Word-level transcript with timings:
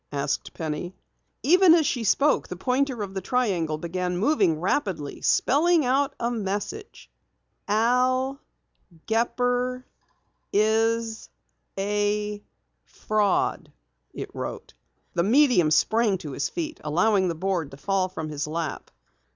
asked 0.11 0.51
Penny. 0.55 0.95
Even 1.43 1.75
as 1.75 1.85
she 1.85 2.03
spoke 2.03 2.47
the 2.47 2.55
pointer 2.55 3.03
of 3.03 3.13
the 3.13 3.21
triangle 3.21 3.77
began 3.77 4.17
moving, 4.17 4.59
rapidly 4.59 5.21
spelling 5.21 5.85
a 5.85 6.09
message. 6.31 7.11
"AL 7.67 8.41
GEPPER 9.05 9.85
IS 10.51 11.29
A 11.77 12.41
FRAUD," 12.83 13.71
it 14.15 14.33
wrote. 14.33 14.73
The 15.13 15.21
medium 15.21 15.69
sprang 15.69 16.17
to 16.17 16.31
his 16.31 16.49
feet, 16.49 16.79
allowing 16.83 17.27
the 17.27 17.35
board 17.35 17.69
to 17.69 17.77
fall 17.77 18.09
from 18.09 18.29
his 18.29 18.47
lap. 18.47 18.89